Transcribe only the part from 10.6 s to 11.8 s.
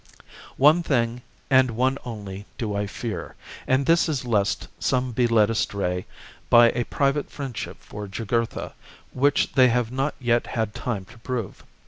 time to prove.